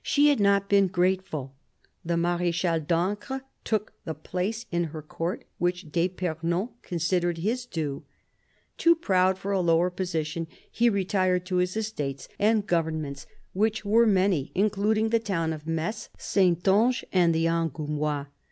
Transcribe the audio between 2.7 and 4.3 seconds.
d'Ancre took the